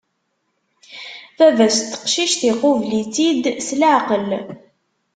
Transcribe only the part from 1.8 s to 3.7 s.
n teqcict, iqubel-itt-id s